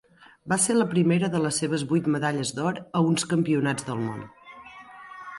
[0.51, 4.25] Va ser la primera de les seves vuit medalles d'or a uns Campionats del Món.